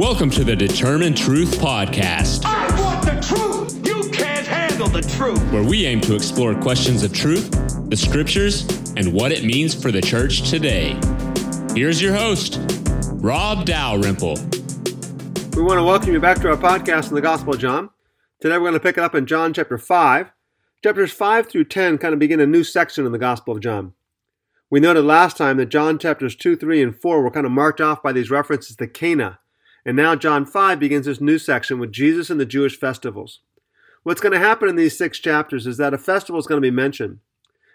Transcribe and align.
Welcome 0.00 0.30
to 0.30 0.44
the 0.44 0.56
Determine 0.56 1.14
Truth 1.14 1.58
Podcast, 1.58 2.46
I 2.46 2.80
want 2.80 3.04
the 3.04 3.20
truth. 3.20 3.86
You 3.86 4.10
can't 4.10 4.46
handle 4.46 4.88
the 4.88 5.02
truth. 5.02 5.38
where 5.52 5.62
we 5.62 5.84
aim 5.84 6.00
to 6.00 6.14
explore 6.14 6.54
questions 6.54 7.02
of 7.02 7.12
truth, 7.12 7.50
the 7.90 7.98
scriptures, 7.98 8.66
and 8.96 9.12
what 9.12 9.30
it 9.30 9.44
means 9.44 9.74
for 9.74 9.92
the 9.92 10.00
church 10.00 10.48
today. 10.48 10.98
Here's 11.74 12.00
your 12.00 12.14
host, 12.14 12.60
Rob 13.16 13.66
Dalrymple. 13.66 14.36
We 15.54 15.62
want 15.62 15.78
to 15.78 15.84
welcome 15.84 16.14
you 16.14 16.18
back 16.18 16.38
to 16.38 16.48
our 16.48 16.56
podcast 16.56 17.10
in 17.10 17.14
the 17.14 17.20
Gospel 17.20 17.52
of 17.52 17.60
John. 17.60 17.90
Today 18.40 18.54
we're 18.54 18.70
going 18.70 18.72
to 18.72 18.80
pick 18.80 18.96
it 18.96 19.04
up 19.04 19.14
in 19.14 19.26
John 19.26 19.52
chapter 19.52 19.76
5. 19.76 20.32
Chapters 20.82 21.12
5 21.12 21.46
through 21.46 21.64
10 21.64 21.98
kind 21.98 22.14
of 22.14 22.18
begin 22.18 22.40
a 22.40 22.46
new 22.46 22.64
section 22.64 23.04
in 23.04 23.12
the 23.12 23.18
Gospel 23.18 23.54
of 23.54 23.60
John. 23.60 23.92
We 24.70 24.80
noted 24.80 25.02
last 25.02 25.36
time 25.36 25.58
that 25.58 25.68
John 25.68 25.98
chapters 25.98 26.34
2, 26.36 26.56
3, 26.56 26.82
and 26.82 26.98
4 26.98 27.22
were 27.22 27.30
kind 27.30 27.44
of 27.44 27.52
marked 27.52 27.82
off 27.82 28.02
by 28.02 28.12
these 28.12 28.30
references 28.30 28.76
to 28.76 28.86
Cana. 28.86 29.40
And 29.84 29.96
now 29.96 30.14
John 30.14 30.44
5 30.44 30.78
begins 30.78 31.06
this 31.06 31.20
new 31.20 31.38
section 31.38 31.78
with 31.78 31.92
Jesus 31.92 32.30
and 32.30 32.38
the 32.38 32.46
Jewish 32.46 32.78
festivals. 32.78 33.40
What's 34.02 34.20
going 34.20 34.32
to 34.32 34.38
happen 34.38 34.68
in 34.68 34.76
these 34.76 34.96
six 34.96 35.18
chapters 35.18 35.66
is 35.66 35.76
that 35.76 35.94
a 35.94 35.98
festival 35.98 36.38
is 36.38 36.46
going 36.46 36.60
to 36.60 36.66
be 36.66 36.74
mentioned, 36.74 37.18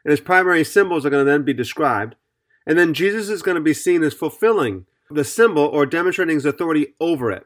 and 0.04 0.12
its 0.12 0.22
primary 0.22 0.64
symbols 0.64 1.06
are 1.06 1.10
going 1.10 1.26
to 1.26 1.32
then 1.32 1.44
be 1.44 1.54
described, 1.54 2.16
and 2.66 2.78
then 2.78 2.94
Jesus 2.94 3.30
is 3.30 3.42
going 3.42 3.56
to 3.56 3.62
be 3.62 3.74
seen 3.74 4.04
as 4.04 4.14
fulfilling 4.14 4.86
the 5.10 5.24
symbol 5.24 5.64
or 5.64 5.86
demonstrating 5.86 6.36
his 6.36 6.46
authority 6.46 6.96
over 7.00 7.32
it. 7.32 7.46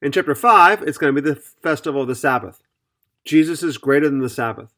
In 0.00 0.12
chapter 0.12 0.34
5, 0.34 0.82
it's 0.82 0.98
going 0.98 1.14
to 1.14 1.20
be 1.20 1.28
the 1.28 1.34
festival 1.34 2.02
of 2.02 2.08
the 2.08 2.14
Sabbath. 2.14 2.62
Jesus 3.24 3.62
is 3.62 3.78
greater 3.78 4.08
than 4.08 4.20
the 4.20 4.28
Sabbath. 4.28 4.72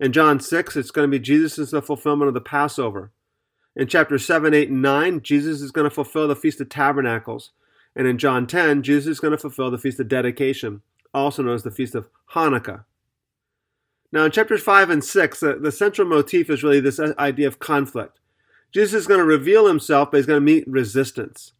In 0.00 0.12
John 0.12 0.40
6, 0.40 0.76
it's 0.76 0.90
going 0.90 1.08
to 1.08 1.18
be 1.18 1.22
Jesus 1.22 1.58
is 1.58 1.70
the 1.70 1.82
fulfillment 1.82 2.28
of 2.28 2.34
the 2.34 2.40
Passover. 2.40 3.12
In 3.76 3.86
chapter 3.86 4.18
7, 4.18 4.52
8, 4.52 4.70
and 4.70 4.82
9, 4.82 5.20
Jesus 5.22 5.62
is 5.62 5.70
going 5.70 5.88
to 5.88 5.94
fulfill 5.94 6.26
the 6.26 6.34
Feast 6.34 6.60
of 6.60 6.68
Tabernacles. 6.68 7.52
And 7.94 8.06
in 8.06 8.18
John 8.18 8.46
10, 8.46 8.82
Jesus 8.82 9.12
is 9.12 9.20
going 9.20 9.32
to 9.32 9.38
fulfill 9.38 9.70
the 9.70 9.78
Feast 9.78 10.00
of 10.00 10.08
Dedication, 10.08 10.82
also 11.12 11.42
known 11.42 11.54
as 11.54 11.62
the 11.62 11.70
Feast 11.70 11.94
of 11.94 12.08
Hanukkah. 12.32 12.84
Now, 14.10 14.24
in 14.24 14.30
chapters 14.30 14.62
5 14.62 14.90
and 14.90 15.04
6, 15.04 15.40
the, 15.40 15.54
the 15.54 15.72
central 15.72 16.06
motif 16.06 16.50
is 16.50 16.62
really 16.62 16.80
this 16.80 17.00
idea 17.00 17.46
of 17.46 17.58
conflict. 17.58 18.18
Jesus 18.72 18.94
is 18.94 19.06
going 19.06 19.20
to 19.20 19.24
reveal 19.24 19.66
himself, 19.66 20.10
but 20.10 20.18
he's 20.18 20.26
going 20.26 20.40
to 20.40 20.44
meet 20.44 20.66
resistance. 20.66 21.52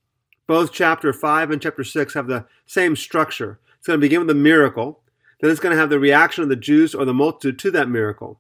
Both 0.47 0.73
chapter 0.73 1.13
5 1.13 1.51
and 1.51 1.63
chapter 1.63 1.85
6 1.85 2.15
have 2.15 2.27
the 2.27 2.47
same 2.67 2.97
structure. 2.97 3.59
It's 3.79 3.87
going 3.87 3.99
to 3.99 4.05
begin 4.05 4.21
with 4.21 4.31
a 4.31 4.35
miracle, 4.35 5.01
then 5.41 5.51
it's 5.51 5.61
going 5.61 5.75
to 5.75 5.81
have 5.81 5.91
the 5.91 5.99
reaction 5.99 6.43
of 6.43 6.49
the 6.49 6.57
Jews 6.57 6.95
or 6.95 7.05
the 7.05 7.13
multitude 7.13 7.59
to 7.61 7.71
that 7.73 7.89
miracle. 7.89 8.39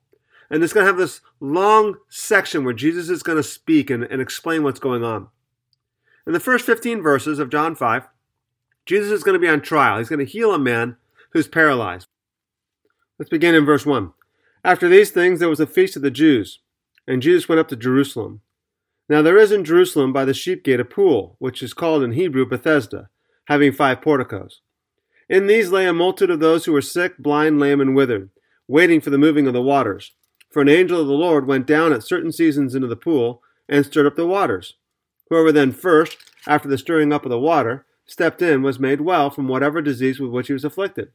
And 0.48 0.62
it's 0.62 0.72
going 0.72 0.84
to 0.84 0.89
have 0.89 0.98
this 0.98 1.20
long 1.41 1.97
section 2.08 2.64
where 2.64 2.74
Jesus 2.74 3.08
is 3.08 3.22
going 3.22 3.39
to 3.39 3.42
speak 3.42 3.91
and, 3.91 4.05
and 4.05 4.20
explain 4.20 4.62
what's 4.62 4.78
going 4.78 5.02
on. 5.02 5.28
In 6.27 6.33
the 6.33 6.41
first 6.41 6.65
15 6.67 7.03
verses 7.03 7.41
of 7.41 7.51
John 7.51 7.75
5, 7.75 8.09
Jesus 8.87 9.11
is 9.11 9.25
going 9.25 9.34
to 9.34 9.45
be 9.45 9.48
on 9.48 9.61
trial. 9.61 9.98
He's 9.98 10.09
going 10.09 10.25
to 10.25 10.25
heal 10.25 10.55
a 10.55 10.59
man 10.59 10.97
who's 11.31 11.48
paralyzed. 11.48 12.06
Let's 13.19 13.31
begin 13.31 13.55
in 13.55 13.64
verse 13.64 13.84
1. 13.84 14.12
After 14.64 14.89
these 14.89 15.11
things, 15.11 15.41
there 15.41 15.48
was 15.48 15.59
a 15.59 15.67
feast 15.67 15.97
of 15.97 16.03
the 16.03 16.11
Jews, 16.11 16.61
and 17.09 17.23
Jesus 17.23 17.48
went 17.48 17.59
up 17.59 17.69
to 17.69 17.77
Jerusalem. 17.77 18.41
Now 19.09 19.20
there 19.20 19.37
is 19.37 19.51
in 19.51 19.64
Jerusalem 19.64 20.12
by 20.12 20.25
the 20.25 20.34
sheep 20.34 20.62
gate 20.62 20.79
a 20.79 20.84
pool, 20.84 21.34
which 21.41 21.61
is 21.62 21.75
called 21.75 22.05
in 22.05 22.12
Hebrew 22.12 22.47
Bethesda, 22.47 23.09
having 23.47 23.73
five 23.73 24.01
porticos. 24.01 24.61
In 25.29 25.48
these 25.48 25.70
lay 25.73 25.86
a 25.86 25.92
multitude 25.92 26.31
of 26.31 26.41
those 26.41 26.64
who 26.64 26.73
were 26.73 26.83
sick, 26.83 27.19
blind, 27.19 27.59
lame, 27.59 27.81
and 27.81 27.97
withered, 27.97 28.31
waiting 28.69 29.01
for 29.01 29.11
the 29.11 29.19
moving 29.19 29.48
of 29.48 29.55
the 29.55 29.62
waters. 29.62 30.12
For 30.51 30.62
an 30.62 30.69
angel 30.69 31.01
of 31.01 31.09
the 31.09 31.14
Lord 31.14 31.48
went 31.48 31.67
down 31.67 31.92
at 31.92 32.05
certain 32.05 32.31
seasons 32.31 32.77
into 32.77 32.86
the 32.86 32.97
pool 32.97 33.42
and 33.69 33.84
stirred 33.84 34.07
up 34.07 34.17
the 34.17 34.27
waters. 34.27 34.75
Whoever 35.33 35.50
then 35.50 35.72
first, 35.72 36.19
after 36.47 36.69
the 36.69 36.77
stirring 36.77 37.11
up 37.11 37.25
of 37.25 37.30
the 37.30 37.38
water, 37.38 37.86
stepped 38.05 38.42
in 38.42 38.61
was 38.61 38.78
made 38.78 39.00
well 39.00 39.30
from 39.30 39.48
whatever 39.48 39.80
disease 39.80 40.20
with 40.20 40.30
which 40.30 40.48
he 40.48 40.52
was 40.52 40.62
afflicted. 40.62 41.08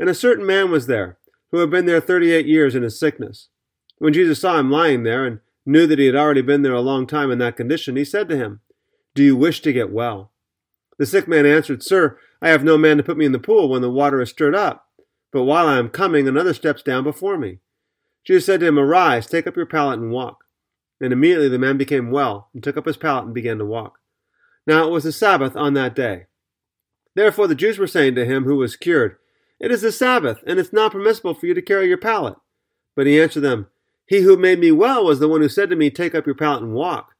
And 0.00 0.08
a 0.08 0.14
certain 0.14 0.44
man 0.44 0.72
was 0.72 0.88
there, 0.88 1.18
who 1.52 1.58
had 1.58 1.70
been 1.70 1.86
there 1.86 2.00
thirty 2.00 2.32
eight 2.32 2.46
years 2.46 2.74
in 2.74 2.82
his 2.82 2.98
sickness. 2.98 3.50
When 3.98 4.12
Jesus 4.12 4.40
saw 4.40 4.58
him 4.58 4.72
lying 4.72 5.04
there, 5.04 5.24
and 5.24 5.38
knew 5.64 5.86
that 5.86 6.00
he 6.00 6.06
had 6.06 6.16
already 6.16 6.42
been 6.42 6.62
there 6.62 6.72
a 6.74 6.80
long 6.80 7.06
time 7.06 7.30
in 7.30 7.38
that 7.38 7.56
condition, 7.56 7.94
he 7.94 8.04
said 8.04 8.28
to 8.30 8.36
him, 8.36 8.62
Do 9.14 9.22
you 9.22 9.36
wish 9.36 9.60
to 9.60 9.72
get 9.72 9.92
well? 9.92 10.32
The 10.98 11.06
sick 11.06 11.28
man 11.28 11.46
answered, 11.46 11.84
Sir, 11.84 12.18
I 12.42 12.48
have 12.48 12.64
no 12.64 12.76
man 12.76 12.96
to 12.96 13.04
put 13.04 13.16
me 13.16 13.26
in 13.26 13.30
the 13.30 13.38
pool 13.38 13.68
when 13.68 13.80
the 13.80 13.88
water 13.88 14.20
is 14.20 14.30
stirred 14.30 14.56
up. 14.56 14.88
But 15.30 15.44
while 15.44 15.68
I 15.68 15.78
am 15.78 15.90
coming, 15.90 16.26
another 16.26 16.52
steps 16.52 16.82
down 16.82 17.04
before 17.04 17.38
me. 17.38 17.60
Jesus 18.26 18.46
said 18.46 18.58
to 18.58 18.66
him, 18.66 18.76
Arise, 18.76 19.28
take 19.28 19.46
up 19.46 19.54
your 19.54 19.66
pallet 19.66 20.00
and 20.00 20.10
walk. 20.10 20.45
And 21.00 21.12
immediately 21.12 21.48
the 21.48 21.58
man 21.58 21.76
became 21.76 22.10
well, 22.10 22.48
and 22.54 22.62
took 22.62 22.76
up 22.76 22.86
his 22.86 22.96
pallet 22.96 23.26
and 23.26 23.34
began 23.34 23.58
to 23.58 23.64
walk. 23.64 23.98
Now 24.66 24.86
it 24.86 24.90
was 24.90 25.04
the 25.04 25.12
Sabbath 25.12 25.54
on 25.56 25.74
that 25.74 25.94
day. 25.94 26.26
Therefore 27.14 27.46
the 27.46 27.54
Jews 27.54 27.78
were 27.78 27.86
saying 27.86 28.14
to 28.14 28.24
him 28.24 28.44
who 28.44 28.56
was 28.56 28.76
cured, 28.76 29.16
It 29.60 29.70
is 29.70 29.82
the 29.82 29.92
Sabbath, 29.92 30.42
and 30.46 30.58
it's 30.58 30.72
not 30.72 30.92
permissible 30.92 31.34
for 31.34 31.46
you 31.46 31.54
to 31.54 31.62
carry 31.62 31.88
your 31.88 31.98
pallet. 31.98 32.36
But 32.94 33.06
he 33.06 33.20
answered 33.20 33.42
them, 33.42 33.68
He 34.06 34.20
who 34.20 34.36
made 34.36 34.58
me 34.58 34.72
well 34.72 35.04
was 35.04 35.20
the 35.20 35.28
one 35.28 35.42
who 35.42 35.48
said 35.48 35.70
to 35.70 35.76
me, 35.76 35.90
Take 35.90 36.14
up 36.14 36.26
your 36.26 36.34
pallet 36.34 36.62
and 36.62 36.72
walk. 36.72 37.14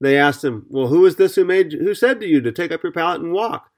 They 0.00 0.18
asked 0.18 0.44
him, 0.44 0.66
Well, 0.68 0.88
who 0.88 1.06
is 1.06 1.16
this 1.16 1.34
who 1.34 1.44
made 1.44 1.72
who 1.72 1.94
said 1.94 2.20
to 2.20 2.26
you 2.26 2.40
to 2.42 2.52
take 2.52 2.72
up 2.72 2.82
your 2.82 2.92
pallet 2.92 3.22
and 3.22 3.32
walk? 3.32 3.70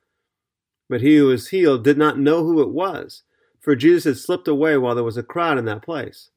But 0.89 1.01
he 1.01 1.17
who 1.17 1.27
was 1.27 1.49
healed 1.49 1.84
did 1.84 1.99
not 1.99 2.19
know 2.19 2.45
who 2.45 2.61
it 2.61 2.71
was, 2.71 3.23
for 3.61 3.75
Jesus 3.75 4.05
had 4.05 4.19
slipped 4.19 4.49
away 4.49 4.77
while 4.77 4.95
there 4.95 5.05
was 5.05 5.17
a 5.17 5.23
crowd 5.23 5.59
in 5.59 5.65
that 5.65 5.83
place. 5.83 6.31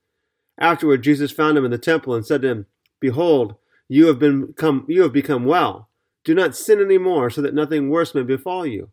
Afterward 0.59 1.03
Jesus 1.03 1.31
found 1.31 1.57
him 1.57 1.65
in 1.65 1.71
the 1.71 1.77
temple 1.77 2.13
and 2.15 2.25
said 2.25 2.41
to 2.41 2.49
him, 2.49 2.65
Behold, 2.99 3.55
you 3.87 4.07
have 4.07 4.19
become 4.19 4.85
you 4.87 5.01
have 5.01 5.13
become 5.13 5.45
well. 5.45 5.89
Do 6.23 6.35
not 6.35 6.55
sin 6.55 6.81
any 6.81 6.97
more, 6.97 7.29
so 7.29 7.41
that 7.41 7.53
nothing 7.53 7.89
worse 7.89 8.13
may 8.13 8.23
befall 8.23 8.65
you. 8.65 8.89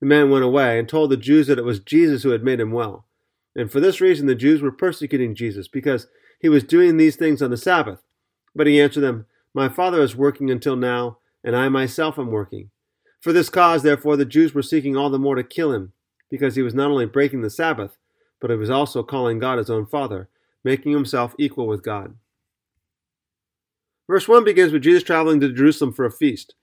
The 0.00 0.06
man 0.06 0.30
went 0.30 0.44
away 0.44 0.78
and 0.78 0.88
told 0.88 1.10
the 1.10 1.16
Jews 1.16 1.46
that 1.48 1.58
it 1.58 1.64
was 1.64 1.80
Jesus 1.80 2.22
who 2.22 2.30
had 2.30 2.44
made 2.44 2.60
him 2.60 2.70
well. 2.70 3.06
And 3.56 3.70
for 3.70 3.80
this 3.80 4.00
reason 4.00 4.26
the 4.26 4.34
Jews 4.34 4.62
were 4.62 4.70
persecuting 4.70 5.34
Jesus, 5.34 5.66
because 5.66 6.06
he 6.40 6.48
was 6.48 6.62
doing 6.62 6.96
these 6.96 7.16
things 7.16 7.42
on 7.42 7.50
the 7.50 7.56
Sabbath. 7.56 8.02
But 8.54 8.66
he 8.66 8.80
answered 8.80 9.00
them, 9.00 9.26
My 9.54 9.68
Father 9.68 10.00
is 10.02 10.14
working 10.14 10.50
until 10.50 10.76
now, 10.76 11.18
and 11.42 11.56
I 11.56 11.68
myself 11.68 12.18
am 12.18 12.30
working. 12.30 12.70
For 13.20 13.32
this 13.32 13.50
cause, 13.50 13.82
therefore, 13.82 14.16
the 14.16 14.24
Jews 14.24 14.54
were 14.54 14.62
seeking 14.62 14.96
all 14.96 15.10
the 15.10 15.18
more 15.18 15.34
to 15.34 15.42
kill 15.42 15.72
him, 15.72 15.92
because 16.30 16.54
he 16.54 16.62
was 16.62 16.74
not 16.74 16.90
only 16.90 17.06
breaking 17.06 17.42
the 17.42 17.50
Sabbath, 17.50 17.98
but 18.40 18.50
he 18.50 18.56
was 18.56 18.70
also 18.70 19.02
calling 19.02 19.40
God 19.40 19.58
his 19.58 19.70
own 19.70 19.86
Father, 19.86 20.28
making 20.62 20.92
himself 20.92 21.34
equal 21.38 21.66
with 21.66 21.82
God. 21.82 22.14
Verse 24.08 24.26
1 24.26 24.42
begins 24.42 24.72
with 24.72 24.82
Jesus 24.82 25.02
traveling 25.02 25.38
to 25.40 25.52
Jerusalem 25.52 25.92
for 25.92 26.06
a 26.06 26.10
feast. 26.10 26.54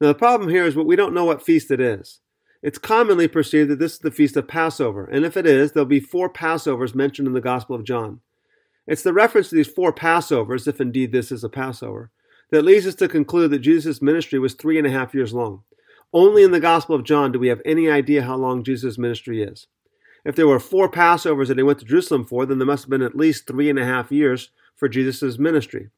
Now, 0.00 0.08
the 0.08 0.14
problem 0.14 0.48
here 0.48 0.64
is 0.64 0.74
what 0.74 0.86
we 0.86 0.96
don't 0.96 1.14
know 1.14 1.24
what 1.24 1.44
feast 1.44 1.70
it 1.70 1.80
is. 1.80 2.20
It's 2.62 2.78
commonly 2.78 3.28
perceived 3.28 3.68
that 3.70 3.78
this 3.78 3.92
is 3.92 3.98
the 3.98 4.10
feast 4.10 4.38
of 4.38 4.48
Passover, 4.48 5.04
and 5.04 5.24
if 5.24 5.36
it 5.36 5.44
is, 5.44 5.72
there'll 5.72 5.84
be 5.84 6.00
four 6.00 6.32
Passovers 6.32 6.94
mentioned 6.94 7.28
in 7.28 7.34
the 7.34 7.42
Gospel 7.42 7.76
of 7.76 7.84
John. 7.84 8.20
It's 8.86 9.02
the 9.02 9.12
reference 9.12 9.50
to 9.50 9.54
these 9.54 9.68
four 9.68 9.92
Passovers, 9.92 10.66
if 10.66 10.80
indeed 10.80 11.12
this 11.12 11.30
is 11.30 11.44
a 11.44 11.50
Passover, 11.50 12.10
that 12.50 12.64
leads 12.64 12.86
us 12.86 12.94
to 12.96 13.08
conclude 13.08 13.50
that 13.50 13.58
Jesus' 13.58 14.00
ministry 14.00 14.38
was 14.38 14.54
three 14.54 14.78
and 14.78 14.86
a 14.86 14.90
half 14.90 15.14
years 15.14 15.34
long. 15.34 15.62
Only 16.12 16.42
in 16.42 16.52
the 16.52 16.60
Gospel 16.60 16.94
of 16.94 17.04
John 17.04 17.32
do 17.32 17.38
we 17.38 17.48
have 17.48 17.60
any 17.66 17.90
idea 17.90 18.22
how 18.22 18.36
long 18.36 18.64
Jesus' 18.64 18.96
ministry 18.96 19.42
is. 19.42 19.66
If 20.24 20.36
there 20.36 20.48
were 20.48 20.60
four 20.60 20.90
Passovers 20.90 21.48
that 21.48 21.58
he 21.58 21.62
went 21.62 21.80
to 21.80 21.84
Jerusalem 21.84 22.24
for, 22.24 22.46
then 22.46 22.58
there 22.58 22.66
must 22.66 22.84
have 22.84 22.90
been 22.90 23.02
at 23.02 23.16
least 23.16 23.46
three 23.46 23.68
and 23.68 23.78
a 23.78 23.84
half 23.84 24.10
years 24.10 24.50
for 24.74 24.88
Jesus' 24.88 25.38
ministry. 25.38 25.90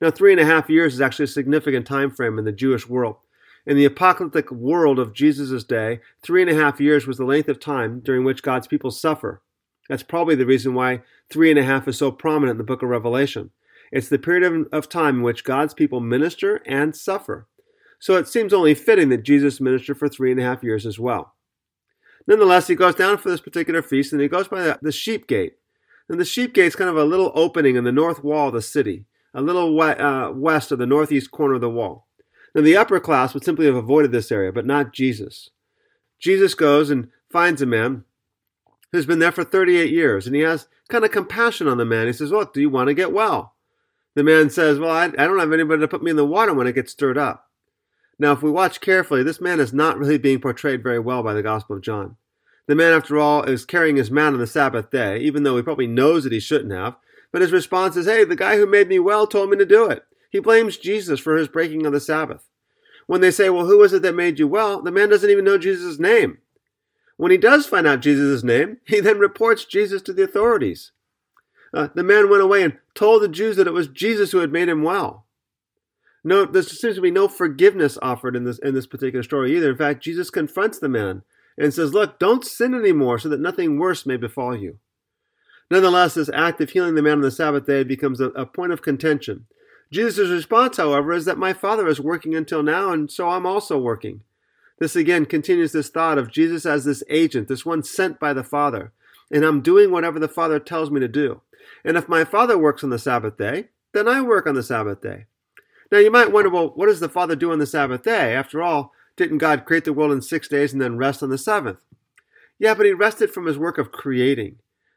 Now, 0.00 0.10
three 0.10 0.32
and 0.32 0.40
a 0.40 0.46
half 0.46 0.70
years 0.70 0.94
is 0.94 1.00
actually 1.00 1.24
a 1.24 1.28
significant 1.28 1.86
time 1.86 2.10
frame 2.10 2.38
in 2.38 2.46
the 2.46 2.52
Jewish 2.52 2.88
world. 2.88 3.16
In 3.66 3.76
the 3.76 3.84
apocalyptic 3.84 4.50
world 4.50 4.98
of 4.98 5.12
Jesus' 5.12 5.62
day, 5.62 6.00
three 6.22 6.40
and 6.40 6.50
a 6.50 6.54
half 6.54 6.80
years 6.80 7.06
was 7.06 7.18
the 7.18 7.24
length 7.24 7.48
of 7.48 7.60
time 7.60 8.00
during 8.00 8.24
which 8.24 8.42
God's 8.42 8.66
people 8.66 8.90
suffer. 8.90 9.42
That's 9.88 10.02
probably 10.02 10.34
the 10.34 10.46
reason 10.46 10.72
why 10.72 11.02
three 11.28 11.50
and 11.50 11.58
a 11.58 11.64
half 11.64 11.86
is 11.86 11.98
so 11.98 12.10
prominent 12.10 12.52
in 12.52 12.58
the 12.58 12.64
book 12.64 12.82
of 12.82 12.88
Revelation. 12.88 13.50
It's 13.92 14.08
the 14.08 14.18
period 14.18 14.68
of, 14.72 14.88
time 14.88 15.16
in 15.16 15.22
which 15.22 15.44
God's 15.44 15.74
people 15.74 16.00
minister 16.00 16.62
and 16.64 16.96
suffer. 16.96 17.46
So 17.98 18.16
it 18.16 18.28
seems 18.28 18.54
only 18.54 18.74
fitting 18.74 19.10
that 19.10 19.24
Jesus 19.24 19.60
ministered 19.60 19.98
for 19.98 20.08
three 20.08 20.30
and 20.30 20.40
a 20.40 20.44
half 20.44 20.62
years 20.62 20.86
as 20.86 20.98
well. 20.98 21.34
Nonetheless, 22.26 22.68
he 22.68 22.74
goes 22.74 22.94
down 22.94 23.18
for 23.18 23.28
this 23.28 23.40
particular 23.40 23.82
feast 23.82 24.12
and 24.12 24.22
he 24.22 24.28
goes 24.28 24.48
by 24.48 24.62
the, 24.62 24.78
the 24.80 24.92
sheep 24.92 25.26
gate. 25.26 25.56
And 26.08 26.18
the 26.18 26.24
sheep 26.24 26.54
gate 26.54 26.66
is 26.66 26.76
kind 26.76 26.88
of 26.88 26.96
a 26.96 27.04
little 27.04 27.32
opening 27.34 27.76
in 27.76 27.84
the 27.84 27.92
north 27.92 28.24
wall 28.24 28.48
of 28.48 28.54
the 28.54 28.62
city 28.62 29.04
a 29.34 29.42
little 29.42 29.76
we- 29.76 29.82
uh, 29.82 30.30
west 30.30 30.72
of 30.72 30.78
the 30.78 30.86
northeast 30.86 31.30
corner 31.30 31.54
of 31.54 31.60
the 31.60 31.70
wall. 31.70 32.06
Now, 32.54 32.62
the 32.62 32.76
upper 32.76 32.98
class 32.98 33.32
would 33.32 33.44
simply 33.44 33.66
have 33.66 33.76
avoided 33.76 34.12
this 34.12 34.32
area, 34.32 34.52
but 34.52 34.66
not 34.66 34.92
Jesus. 34.92 35.50
Jesus 36.18 36.54
goes 36.54 36.90
and 36.90 37.08
finds 37.30 37.62
a 37.62 37.66
man 37.66 38.04
who's 38.92 39.06
been 39.06 39.20
there 39.20 39.32
for 39.32 39.44
38 39.44 39.90
years, 39.90 40.26
and 40.26 40.34
he 40.34 40.42
has 40.42 40.66
kind 40.88 41.04
of 41.04 41.12
compassion 41.12 41.68
on 41.68 41.78
the 41.78 41.84
man. 41.84 42.06
He 42.06 42.12
says, 42.12 42.32
What, 42.32 42.52
do 42.52 42.60
you 42.60 42.68
want 42.68 42.88
to 42.88 42.94
get 42.94 43.12
well? 43.12 43.54
The 44.14 44.24
man 44.24 44.50
says, 44.50 44.78
Well, 44.78 44.90
I, 44.90 45.04
I 45.04 45.08
don't 45.26 45.38
have 45.38 45.52
anybody 45.52 45.80
to 45.80 45.88
put 45.88 46.02
me 46.02 46.10
in 46.10 46.16
the 46.16 46.26
water 46.26 46.52
when 46.52 46.66
it 46.66 46.74
gets 46.74 46.92
stirred 46.92 47.18
up. 47.18 47.48
Now, 48.18 48.32
if 48.32 48.42
we 48.42 48.50
watch 48.50 48.80
carefully, 48.80 49.22
this 49.22 49.40
man 49.40 49.60
is 49.60 49.72
not 49.72 49.96
really 49.96 50.18
being 50.18 50.40
portrayed 50.40 50.82
very 50.82 50.98
well 50.98 51.22
by 51.22 51.32
the 51.32 51.42
Gospel 51.42 51.76
of 51.76 51.82
John. 51.82 52.16
The 52.66 52.74
man, 52.74 52.92
after 52.92 53.18
all, 53.18 53.44
is 53.44 53.64
carrying 53.64 53.96
his 53.96 54.10
mat 54.10 54.32
on 54.32 54.38
the 54.38 54.46
Sabbath 54.46 54.90
day, 54.90 55.18
even 55.20 55.42
though 55.42 55.56
he 55.56 55.62
probably 55.62 55.86
knows 55.86 56.24
that 56.24 56.32
he 56.32 56.40
shouldn't 56.40 56.72
have. 56.72 56.96
But 57.32 57.42
his 57.42 57.52
response 57.52 57.96
is, 57.96 58.06
hey, 58.06 58.24
the 58.24 58.36
guy 58.36 58.56
who 58.56 58.66
made 58.66 58.88
me 58.88 58.98
well 58.98 59.26
told 59.26 59.50
me 59.50 59.56
to 59.56 59.66
do 59.66 59.88
it. 59.88 60.02
He 60.30 60.38
blames 60.38 60.76
Jesus 60.76 61.20
for 61.20 61.36
his 61.36 61.48
breaking 61.48 61.86
of 61.86 61.92
the 61.92 62.00
Sabbath. 62.00 62.48
When 63.06 63.20
they 63.20 63.32
say, 63.32 63.50
Well, 63.50 63.66
who 63.66 63.78
was 63.78 63.92
it 63.92 64.02
that 64.02 64.14
made 64.14 64.38
you 64.38 64.46
well? 64.46 64.80
the 64.80 64.92
man 64.92 65.08
doesn't 65.08 65.30
even 65.30 65.44
know 65.44 65.58
Jesus' 65.58 65.98
name. 65.98 66.38
When 67.16 67.32
he 67.32 67.36
does 67.36 67.66
find 67.66 67.84
out 67.86 68.00
Jesus' 68.00 68.44
name, 68.44 68.78
he 68.86 69.00
then 69.00 69.18
reports 69.18 69.64
Jesus 69.64 70.00
to 70.02 70.12
the 70.12 70.22
authorities. 70.22 70.92
Uh, 71.74 71.88
the 71.94 72.04
man 72.04 72.30
went 72.30 72.42
away 72.42 72.62
and 72.62 72.78
told 72.94 73.22
the 73.22 73.28
Jews 73.28 73.56
that 73.56 73.66
it 73.66 73.72
was 73.72 73.88
Jesus 73.88 74.30
who 74.30 74.38
had 74.38 74.52
made 74.52 74.68
him 74.68 74.84
well. 74.84 75.26
No, 76.22 76.44
there 76.44 76.62
seems 76.62 76.94
to 76.94 77.00
be 77.00 77.10
no 77.10 77.26
forgiveness 77.26 77.98
offered 78.00 78.36
in 78.36 78.44
this 78.44 78.58
in 78.60 78.74
this 78.74 78.86
particular 78.86 79.22
story 79.24 79.56
either. 79.56 79.70
In 79.70 79.76
fact, 79.76 80.04
Jesus 80.04 80.30
confronts 80.30 80.78
the 80.78 80.88
man 80.88 81.22
and 81.58 81.74
says, 81.74 81.92
"Look, 81.92 82.18
don't 82.20 82.44
sin 82.44 82.74
anymore, 82.74 83.18
so 83.18 83.28
that 83.28 83.40
nothing 83.40 83.78
worse 83.78 84.06
may 84.06 84.16
befall 84.16 84.56
you." 84.56 84.78
Nonetheless, 85.70 86.14
this 86.14 86.30
act 86.34 86.60
of 86.60 86.70
healing 86.70 86.94
the 86.94 87.02
man 87.02 87.14
on 87.14 87.20
the 87.20 87.30
Sabbath 87.30 87.66
day 87.66 87.84
becomes 87.84 88.20
a, 88.20 88.26
a 88.30 88.44
point 88.44 88.72
of 88.72 88.82
contention. 88.82 89.46
Jesus' 89.92 90.30
response, 90.30 90.76
however, 90.76 91.12
is 91.12 91.24
that 91.24 91.38
my 91.38 91.52
Father 91.52 91.86
is 91.86 92.00
working 92.00 92.34
until 92.34 92.62
now, 92.62 92.92
and 92.92 93.10
so 93.10 93.28
I'm 93.28 93.46
also 93.46 93.78
working. 93.78 94.22
This 94.78 94.96
again 94.96 95.26
continues 95.26 95.72
this 95.72 95.88
thought 95.88 96.18
of 96.18 96.30
Jesus 96.30 96.64
as 96.64 96.84
this 96.84 97.02
agent, 97.08 97.48
this 97.48 97.66
one 97.66 97.82
sent 97.82 98.18
by 98.18 98.32
the 98.32 98.44
Father, 98.44 98.92
and 99.30 99.44
I'm 99.44 99.60
doing 99.60 99.90
whatever 99.90 100.18
the 100.18 100.28
Father 100.28 100.58
tells 100.58 100.90
me 100.90 101.00
to 101.00 101.08
do. 101.08 101.42
And 101.84 101.96
if 101.96 102.08
my 102.08 102.24
Father 102.24 102.56
works 102.56 102.82
on 102.82 102.90
the 102.90 102.98
Sabbath 102.98 103.36
day, 103.36 103.68
then 103.92 104.08
I 104.08 104.22
work 104.22 104.46
on 104.46 104.54
the 104.54 104.62
Sabbath 104.62 105.00
day. 105.00 105.26
Now 105.92 105.98
you 105.98 106.10
might 106.10 106.32
wonder, 106.32 106.50
well, 106.50 106.68
what 106.68 106.86
does 106.86 107.00
the 107.00 107.08
Father 107.08 107.36
do 107.36 107.52
on 107.52 107.58
the 107.58 107.66
Sabbath 107.66 108.02
day? 108.02 108.34
After 108.34 108.62
all, 108.62 108.92
didn't 109.16 109.38
God 109.38 109.64
create 109.64 109.84
the 109.84 109.92
world 109.92 110.12
in 110.12 110.22
six 110.22 110.48
days 110.48 110.72
and 110.72 110.80
then 110.80 110.96
rest 110.96 111.22
on 111.22 111.30
the 111.30 111.38
seventh? 111.38 111.80
Yeah, 112.58 112.74
but 112.74 112.86
he 112.86 112.92
rested 112.92 113.30
from 113.30 113.46
his 113.46 113.58
work 113.58 113.76
of 113.76 113.92
creating. 113.92 114.56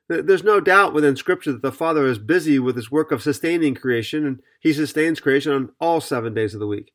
There's 0.09 0.43
no 0.43 0.59
doubt 0.59 0.93
within 0.93 1.15
Scripture 1.15 1.53
that 1.53 1.61
the 1.61 1.71
Father 1.71 2.05
is 2.05 2.19
busy 2.19 2.59
with 2.59 2.75
his 2.75 2.91
work 2.91 3.11
of 3.11 3.23
sustaining 3.23 3.73
creation, 3.73 4.25
and 4.25 4.41
he 4.59 4.73
sustains 4.73 5.19
creation 5.19 5.53
on 5.53 5.71
all 5.79 6.01
seven 6.01 6.33
days 6.33 6.53
of 6.53 6.59
the 6.59 6.67
week. 6.67 6.91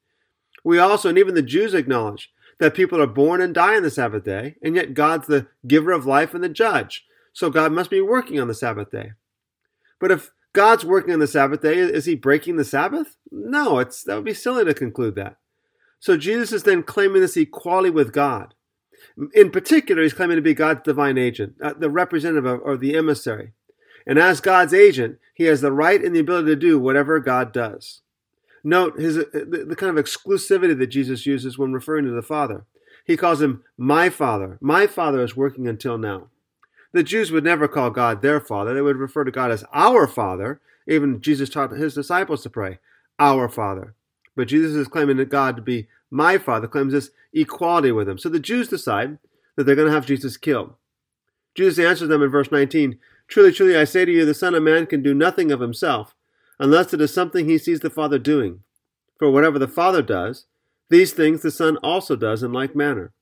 We 0.63 0.79
also, 0.79 1.09
and 1.09 1.19
even 1.19 1.35
the 1.35 1.43
Jews 1.43 1.75
acknowledge, 1.75 2.31
that 2.59 2.75
people 2.75 3.01
are 3.01 3.07
born 3.07 3.41
and 3.41 3.55
die 3.55 3.77
on 3.77 3.83
the 3.83 3.91
Sabbath 3.91 4.25
day, 4.25 4.57
and 4.63 4.75
yet 4.75 4.95
God's 4.95 5.27
the 5.27 5.47
giver 5.67 5.93
of 5.93 6.07
life 6.07 6.35
and 6.35 6.45
the 6.45 6.49
judge. 6.49 7.05
So 7.33 7.51
God 7.51 7.73
must 7.73 7.89
be 7.89 8.01
working 8.01 8.41
on 8.41 8.49
the 8.49 8.55
Sabbath 8.55 8.91
day. 8.91 9.13
But 10.01 10.11
if 10.11 10.31
God's 10.53 10.85
working 10.85 11.13
on 11.13 11.21
the 11.21 11.27
Sabbath 11.27 11.63
day, 11.63 11.79
is 11.79 12.05
he 12.05 12.15
breaking 12.15 12.57
the 12.57 12.65
Sabbath? 12.65 13.17
No, 13.31 13.79
it's 13.79 14.03
that 14.03 14.17
would 14.17 14.25
be 14.25 14.35
silly 14.35 14.65
to 14.65 14.75
conclude 14.75 15.15
that. 15.15 15.37
So 16.01 16.17
Jesus 16.17 16.53
is 16.53 16.65
then 16.65 16.83
claiming 16.83 17.23
this 17.23 17.37
equality 17.37 17.91
with 17.91 18.13
God. 18.13 18.55
In 19.35 19.51
particular, 19.51 20.03
he's 20.03 20.13
claiming 20.13 20.37
to 20.37 20.43
be 20.43 20.55
God's 20.55 20.83
divine 20.83 21.19
agent, 21.19 21.55
uh, 21.63 21.75
the 21.77 21.91
representative 21.91 22.61
or 22.63 22.77
the 22.77 22.97
emissary. 22.97 23.53
And 24.07 24.19
as 24.19 24.41
God's 24.41 24.73
agent, 24.73 25.19
he 25.35 25.45
has 25.45 25.61
the 25.61 25.73
right 25.73 26.03
and 26.03 26.15
the 26.15 26.21
ability 26.21 26.49
to 26.49 26.57
do 26.57 26.79
whatever 26.79 27.21
God 27.21 27.53
does. 27.53 28.01
Note 28.65 28.99
his, 28.99 29.19
uh, 29.19 29.25
the, 29.33 29.65
the 29.69 29.77
kind 29.77 29.97
of 29.97 30.03
exclusivity 30.03 30.77
that 30.79 30.87
Jesus 30.89 31.27
uses 31.27 31.59
when 31.59 31.73
referring 31.73 32.05
to 32.05 32.11
the 32.11 32.23
Father. 32.23 32.65
He 33.05 33.17
calls 33.17 33.41
him 33.41 33.65
my 33.77 34.11
Father. 34.11 34.59
My 34.61 34.87
Father 34.87 35.23
is 35.23 35.37
working 35.37 35.67
until 35.67 35.99
now. 35.99 36.29
The 36.93 37.03
Jews 37.03 37.31
would 37.31 37.45
never 37.45 37.69
call 37.69 37.91
God 37.91 38.23
their 38.23 38.41
Father. 38.41 38.75
They 38.75 38.81
would 38.81 38.97
refer 38.97 39.25
to 39.25 39.31
God 39.31 39.51
as 39.51 39.65
our 39.73 40.07
Father. 40.07 40.61
Even 40.87 41.21
Jesus 41.21 41.51
taught 41.51 41.71
his 41.73 41.95
disciples 41.95 42.43
to 42.43 42.51
pray, 42.51 42.79
Our 43.19 43.49
Father. 43.49 43.95
But 44.39 44.47
Jesus 44.47 44.77
is 44.77 44.87
claiming 44.87 45.17
that 45.17 45.31
God 45.31 45.57
to 45.57 45.63
be 45.63 45.89
my 46.13 46.39
Father, 46.39 46.69
claims 46.69 46.93
this 46.93 47.11
equality 47.33 47.91
with 47.91 48.09
him. 48.09 48.19
So 48.19 48.29
the 48.29 48.39
Jews 48.39 48.69
decide 48.69 49.19
that 49.57 49.65
they're 49.65 49.75
going 49.75 49.89
to 49.89 49.93
have 49.93 50.07
Jesus 50.07 50.37
killed. 50.37 50.75
Jesus 51.57 51.85
answers 51.85 52.09
them 52.09 52.23
in 52.23 52.31
verse 52.31 52.53
19 52.53 53.01
Truly, 53.27 53.51
truly, 53.51 53.77
I 53.77 53.83
say 53.83 54.05
to 54.05 54.13
you, 54.13 54.25
the 54.25 54.35
Son 54.35 54.55
of 54.55 54.63
Man 54.63 54.87
can 54.87 55.03
do 55.03 55.13
nothing 55.13 55.51
of 55.51 55.59
himself, 55.59 56.15
unless 56.61 56.95
it 56.95 57.01
is 57.01 57.13
something 57.13 57.49
he 57.49 57.59
sees 57.59 57.81
the 57.81 57.91
Father 57.91 58.17
doing. 58.17 58.61
For 59.19 59.29
whatever 59.29 59.59
the 59.59 59.67
Father 59.67 60.03
does, 60.03 60.45
these 60.89 61.13
things 61.13 61.43
the 61.43 61.51
Son 61.51 61.77
also 61.79 62.15
does 62.15 62.45
in 62.45 62.53
like 62.53 62.77
manner. 62.77 63.13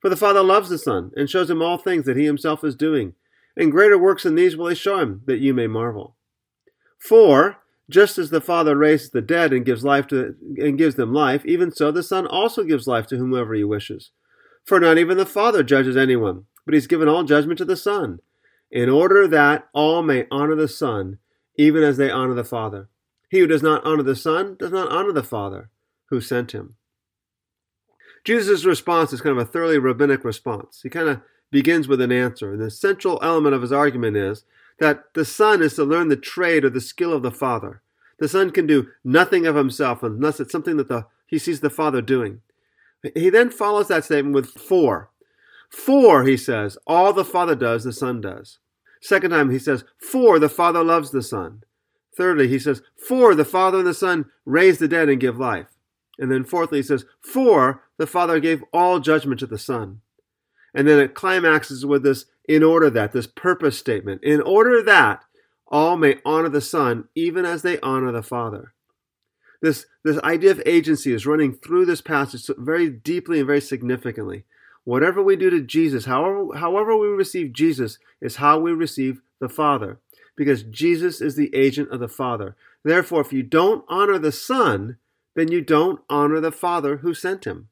For 0.00 0.08
the 0.08 0.16
Father 0.16 0.44
loves 0.44 0.68
the 0.68 0.78
Son, 0.78 1.10
and 1.16 1.28
shows 1.28 1.50
him 1.50 1.62
all 1.62 1.78
things 1.78 2.04
that 2.04 2.16
he 2.16 2.26
himself 2.26 2.62
is 2.62 2.76
doing. 2.76 3.14
And 3.56 3.72
greater 3.72 3.98
works 3.98 4.22
than 4.22 4.36
these 4.36 4.56
will 4.56 4.68
he 4.68 4.76
show 4.76 5.00
him, 5.00 5.22
that 5.26 5.40
you 5.40 5.52
may 5.52 5.66
marvel. 5.66 6.14
For 6.96 7.58
just 7.90 8.18
as 8.18 8.30
the 8.30 8.40
Father 8.40 8.76
raises 8.76 9.10
the 9.10 9.20
dead 9.20 9.52
and 9.52 9.64
gives 9.64 9.84
life 9.84 10.06
to 10.08 10.34
and 10.56 10.78
gives 10.78 10.94
them 10.94 11.12
life, 11.12 11.44
even 11.44 11.70
so 11.70 11.90
the 11.90 12.02
Son 12.02 12.26
also 12.26 12.64
gives 12.64 12.86
life 12.86 13.06
to 13.08 13.16
whomever 13.16 13.54
he 13.54 13.64
wishes. 13.64 14.10
For 14.64 14.80
not 14.80 14.98
even 14.98 15.18
the 15.18 15.26
Father 15.26 15.62
judges 15.62 15.96
anyone, 15.96 16.44
but 16.64 16.74
he's 16.74 16.86
given 16.86 17.08
all 17.08 17.24
judgment 17.24 17.58
to 17.58 17.64
the 17.64 17.76
Son, 17.76 18.20
in 18.70 18.88
order 18.88 19.28
that 19.28 19.68
all 19.74 20.02
may 20.02 20.26
honor 20.30 20.54
the 20.54 20.68
Son, 20.68 21.18
even 21.56 21.82
as 21.82 21.96
they 21.96 22.10
honor 22.10 22.34
the 22.34 22.44
Father. 22.44 22.88
He 23.28 23.40
who 23.40 23.46
does 23.46 23.62
not 23.62 23.84
honor 23.84 24.02
the 24.02 24.16
Son 24.16 24.56
does 24.58 24.72
not 24.72 24.90
honor 24.90 25.12
the 25.12 25.22
Father 25.22 25.68
who 26.06 26.20
sent 26.20 26.52
him. 26.52 26.76
Jesus' 28.24 28.64
response 28.64 29.12
is 29.12 29.20
kind 29.20 29.38
of 29.38 29.46
a 29.46 29.50
thoroughly 29.50 29.78
rabbinic 29.78 30.24
response. 30.24 30.80
He 30.82 30.88
kind 30.88 31.08
of 31.08 31.20
begins 31.50 31.86
with 31.86 32.00
an 32.00 32.10
answer, 32.10 32.52
and 32.52 32.60
the 32.60 32.70
central 32.70 33.18
element 33.22 33.54
of 33.54 33.62
his 33.62 33.72
argument 33.72 34.16
is 34.16 34.44
that 34.84 35.14
the 35.14 35.24
Son 35.24 35.62
is 35.62 35.72
to 35.76 35.82
learn 35.82 36.08
the 36.08 36.16
trade 36.16 36.62
or 36.62 36.68
the 36.68 36.78
skill 36.78 37.14
of 37.14 37.22
the 37.22 37.30
Father. 37.30 37.80
The 38.18 38.28
Son 38.28 38.50
can 38.50 38.66
do 38.66 38.88
nothing 39.02 39.46
of 39.46 39.56
himself 39.56 40.02
unless 40.02 40.40
it's 40.40 40.52
something 40.52 40.76
that 40.76 40.88
the, 40.88 41.06
he 41.26 41.38
sees 41.38 41.60
the 41.60 41.70
Father 41.70 42.02
doing. 42.02 42.42
He 43.14 43.30
then 43.30 43.48
follows 43.48 43.88
that 43.88 44.04
statement 44.04 44.34
with 44.34 44.50
for. 44.50 45.08
For, 45.70 46.24
he 46.24 46.36
says, 46.36 46.76
all 46.86 47.14
the 47.14 47.24
Father 47.24 47.54
does, 47.54 47.84
the 47.84 47.94
Son 47.94 48.20
does. 48.20 48.58
Second 49.00 49.30
time, 49.30 49.50
he 49.50 49.58
says, 49.58 49.84
for 49.96 50.38
the 50.38 50.50
Father 50.50 50.84
loves 50.84 51.12
the 51.12 51.22
Son. 51.22 51.62
Thirdly, 52.14 52.48
he 52.48 52.58
says, 52.58 52.82
for 53.08 53.34
the 53.34 53.46
Father 53.46 53.78
and 53.78 53.86
the 53.86 53.94
Son 53.94 54.26
raise 54.44 54.76
the 54.76 54.86
dead 54.86 55.08
and 55.08 55.18
give 55.18 55.38
life. 55.38 55.78
And 56.18 56.30
then 56.30 56.44
fourthly, 56.44 56.80
he 56.80 56.82
says, 56.82 57.06
for 57.22 57.84
the 57.96 58.06
Father 58.06 58.38
gave 58.38 58.62
all 58.70 59.00
judgment 59.00 59.40
to 59.40 59.46
the 59.46 59.58
Son. 59.58 60.02
And 60.74 60.88
then 60.88 60.98
it 60.98 61.14
climaxes 61.14 61.86
with 61.86 62.02
this 62.02 62.26
in 62.48 62.62
order 62.62 62.90
that, 62.90 63.12
this 63.12 63.26
purpose 63.26 63.78
statement, 63.78 64.22
in 64.24 64.40
order 64.40 64.82
that 64.82 65.24
all 65.68 65.96
may 65.96 66.18
honor 66.24 66.48
the 66.48 66.60
Son, 66.60 67.08
even 67.14 67.44
as 67.44 67.62
they 67.62 67.80
honor 67.80 68.12
the 68.12 68.22
Father. 68.22 68.74
This, 69.62 69.86
this 70.02 70.18
idea 70.18 70.50
of 70.50 70.62
agency 70.66 71.12
is 71.12 71.26
running 71.26 71.54
through 71.54 71.86
this 71.86 72.02
passage 72.02 72.50
very 72.58 72.90
deeply 72.90 73.38
and 73.38 73.46
very 73.46 73.60
significantly. 73.60 74.44
Whatever 74.84 75.22
we 75.22 75.36
do 75.36 75.48
to 75.48 75.62
Jesus, 75.62 76.04
however, 76.04 76.58
however 76.58 76.96
we 76.96 77.06
receive 77.06 77.54
Jesus, 77.54 77.98
is 78.20 78.36
how 78.36 78.58
we 78.58 78.72
receive 78.72 79.22
the 79.40 79.48
Father, 79.48 79.98
because 80.36 80.64
Jesus 80.64 81.22
is 81.22 81.36
the 81.36 81.54
agent 81.54 81.90
of 81.90 82.00
the 82.00 82.08
Father. 82.08 82.56
Therefore, 82.82 83.22
if 83.22 83.32
you 83.32 83.42
don't 83.42 83.84
honor 83.88 84.18
the 84.18 84.32
Son, 84.32 84.98
then 85.34 85.50
you 85.50 85.62
don't 85.62 86.00
honor 86.10 86.40
the 86.40 86.52
Father 86.52 86.98
who 86.98 87.14
sent 87.14 87.46
him. 87.46 87.68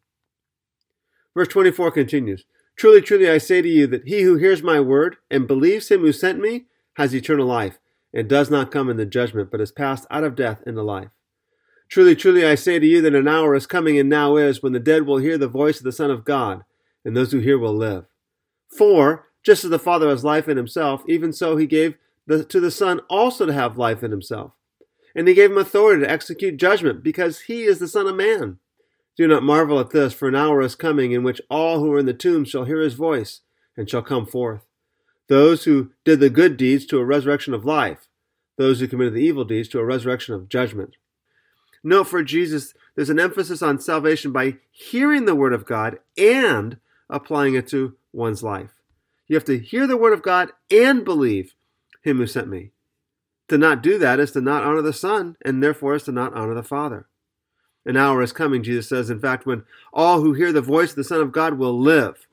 Verse 1.34 1.48
24 1.48 1.90
continues 1.90 2.44
Truly, 2.76 3.02
truly, 3.02 3.30
I 3.30 3.38
say 3.38 3.62
to 3.62 3.68
you 3.68 3.86
that 3.88 4.06
he 4.06 4.22
who 4.22 4.36
hears 4.36 4.62
my 4.62 4.80
word 4.80 5.16
and 5.30 5.46
believes 5.46 5.90
him 5.90 6.00
who 6.00 6.12
sent 6.12 6.40
me 6.40 6.66
has 6.94 7.14
eternal 7.14 7.46
life, 7.46 7.78
and 8.12 8.28
does 8.28 8.50
not 8.50 8.70
come 8.70 8.90
into 8.90 9.06
judgment, 9.06 9.50
but 9.50 9.60
is 9.60 9.72
passed 9.72 10.06
out 10.10 10.24
of 10.24 10.34
death 10.34 10.62
into 10.66 10.82
life. 10.82 11.08
Truly, 11.88 12.16
truly, 12.16 12.46
I 12.46 12.54
say 12.54 12.78
to 12.78 12.86
you 12.86 13.00
that 13.02 13.14
an 13.14 13.28
hour 13.28 13.54
is 13.54 13.66
coming 13.66 13.98
and 13.98 14.08
now 14.08 14.36
is 14.36 14.62
when 14.62 14.72
the 14.72 14.80
dead 14.80 15.06
will 15.06 15.18
hear 15.18 15.38
the 15.38 15.48
voice 15.48 15.78
of 15.78 15.84
the 15.84 15.92
Son 15.92 16.10
of 16.10 16.24
God, 16.24 16.64
and 17.04 17.16
those 17.16 17.32
who 17.32 17.38
hear 17.38 17.58
will 17.58 17.74
live. 17.74 18.06
For, 18.68 19.26
just 19.42 19.64
as 19.64 19.70
the 19.70 19.78
Father 19.78 20.08
has 20.08 20.24
life 20.24 20.48
in 20.48 20.56
himself, 20.56 21.02
even 21.06 21.32
so 21.32 21.56
he 21.56 21.66
gave 21.66 21.96
the, 22.26 22.44
to 22.44 22.60
the 22.60 22.70
Son 22.70 23.00
also 23.10 23.46
to 23.46 23.52
have 23.52 23.78
life 23.78 24.02
in 24.02 24.10
himself. 24.10 24.52
And 25.14 25.28
he 25.28 25.34
gave 25.34 25.50
him 25.50 25.58
authority 25.58 26.04
to 26.04 26.10
execute 26.10 26.56
judgment, 26.56 27.02
because 27.02 27.40
he 27.42 27.64
is 27.64 27.78
the 27.78 27.88
Son 27.88 28.06
of 28.06 28.16
Man. 28.16 28.58
Do 29.16 29.28
not 29.28 29.42
marvel 29.42 29.78
at 29.78 29.90
this, 29.90 30.12
for 30.12 30.28
an 30.28 30.34
hour 30.34 30.62
is 30.62 30.74
coming 30.74 31.12
in 31.12 31.22
which 31.22 31.40
all 31.50 31.80
who 31.80 31.92
are 31.92 31.98
in 31.98 32.06
the 32.06 32.14
tombs 32.14 32.48
shall 32.48 32.64
hear 32.64 32.80
his 32.80 32.94
voice, 32.94 33.40
and 33.76 33.88
shall 33.88 34.02
come 34.02 34.26
forth. 34.26 34.62
Those 35.28 35.64
who 35.64 35.90
did 36.04 36.20
the 36.20 36.30
good 36.30 36.56
deeds 36.56 36.86
to 36.86 36.98
a 36.98 37.04
resurrection 37.04 37.54
of 37.54 37.64
life, 37.64 38.08
those 38.56 38.80
who 38.80 38.88
committed 38.88 39.14
the 39.14 39.22
evil 39.22 39.44
deeds 39.44 39.68
to 39.68 39.78
a 39.78 39.84
resurrection 39.84 40.34
of 40.34 40.48
judgment. 40.48 40.96
Note 41.84 42.04
for 42.04 42.22
Jesus, 42.22 42.74
there's 42.94 43.10
an 43.10 43.18
emphasis 43.18 43.62
on 43.62 43.80
salvation 43.80 44.32
by 44.32 44.58
hearing 44.70 45.24
the 45.24 45.34
Word 45.34 45.52
of 45.52 45.66
God 45.66 45.98
and 46.16 46.78
applying 47.10 47.54
it 47.54 47.66
to 47.68 47.96
one's 48.12 48.42
life. 48.42 48.70
You 49.26 49.36
have 49.36 49.44
to 49.46 49.58
hear 49.58 49.86
the 49.86 49.96
Word 49.96 50.12
of 50.12 50.22
God 50.22 50.52
and 50.70 51.04
believe 51.04 51.54
Him 52.02 52.18
who 52.18 52.26
sent 52.26 52.48
me. 52.48 52.70
To 53.48 53.58
not 53.58 53.82
do 53.82 53.98
that 53.98 54.20
is 54.20 54.32
to 54.32 54.40
not 54.40 54.64
honor 54.64 54.82
the 54.82 54.92
Son, 54.92 55.36
and 55.44 55.62
therefore 55.62 55.94
is 55.94 56.04
to 56.04 56.12
not 56.12 56.34
honor 56.34 56.54
the 56.54 56.62
Father. 56.62 57.06
An 57.84 57.96
hour 57.96 58.22
is 58.22 58.32
coming, 58.32 58.62
Jesus 58.62 58.88
says, 58.88 59.10
in 59.10 59.20
fact, 59.20 59.44
when 59.44 59.64
all 59.92 60.20
who 60.20 60.34
hear 60.34 60.52
the 60.52 60.60
voice 60.60 60.90
of 60.90 60.96
the 60.96 61.04
Son 61.04 61.20
of 61.20 61.32
God 61.32 61.58
will 61.58 61.78
live. 61.78 62.28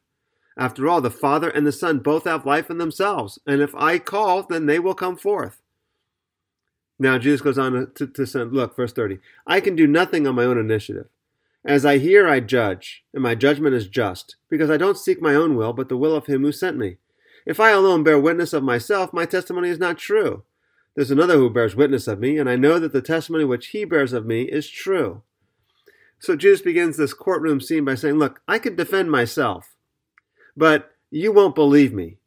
After 0.58 0.88
all, 0.88 1.02
the 1.02 1.10
Father 1.10 1.50
and 1.50 1.66
the 1.66 1.72
Son 1.72 2.00
both 2.00 2.26
have 2.26 2.46
life 2.46 2.70
in 2.70 2.78
themselves, 2.78 3.40
and 3.48 3.62
if 3.62 3.74
I 3.76 3.98
call, 3.98 4.44
then 4.44 4.66
they 4.66 4.78
will 4.78 4.94
come 4.94 5.18
forth. 5.18 5.62
Now, 7.00 7.18
Jesus 7.18 7.42
goes 7.42 7.58
on 7.58 7.92
to, 7.96 8.08
to 8.08 8.26
send, 8.28 8.52
look, 8.52 8.76
verse 8.76 8.92
30. 8.92 9.20
I 9.48 9.62
can 9.62 9.76
do 9.76 9.88
nothing 9.88 10.28
on 10.28 10.36
my 10.36 10.44
own 10.44 10.58
initiative. 10.58 11.08
As 11.66 11.86
I 11.86 11.98
hear, 11.98 12.28
I 12.28 12.42
judge, 12.42 13.04
and 13.14 13.24
my 13.24 13.36
judgment 13.36 13.74
is 13.74 13.88
just, 13.88 14.36
because 14.50 14.70
I 14.70 14.78
don't 14.78 14.98
seek 14.98 15.22
my 15.22 15.34
own 15.34 15.56
will, 15.56 15.74
but 15.74 15.90
the 15.90 15.98
will 15.98 16.16
of 16.16 16.26
him 16.26 16.42
who 16.42 16.52
sent 16.52 16.78
me. 16.78 16.98
If 17.46 17.60
I 17.60 17.72
alone 17.72 18.04
bear 18.04 18.20
witness 18.20 18.54
of 18.54 18.64
myself, 18.64 19.14
my 19.14 19.26
testimony 19.26 19.70
is 19.70 19.80
not 19.80 19.98
true. 19.98 20.44
There's 20.96 21.12
another 21.12 21.38
who 21.38 21.50
bears 21.50 21.76
witness 21.76 22.08
of 22.08 22.20
me, 22.20 22.38
and 22.38 22.50
I 22.50 22.58
know 22.58 22.80
that 22.80 22.92
the 22.92 23.02
testimony 23.02 23.46
which 23.46 23.68
he 23.68 23.86
bears 23.86 24.12
of 24.12 24.26
me 24.26 24.44
is 24.44 24.70
true. 24.70 25.22
So 26.20 26.36
Jesus 26.36 26.62
begins 26.62 26.98
this 26.98 27.14
courtroom 27.14 27.62
scene 27.62 27.86
by 27.86 27.96
saying, 27.96 28.16
Look, 28.16 28.42
I 28.48 28.60
can 28.60 28.76
defend 28.76 29.10
myself, 29.10 29.76
but 30.56 30.92
you 31.10 31.32
won't 31.32 31.56
believe 31.56 31.94
me. 31.94 32.18